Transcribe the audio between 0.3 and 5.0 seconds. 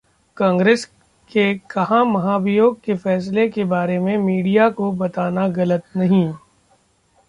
कांग्रेस के कहा- महाभियोग के फैसले के बारे में मीडिया को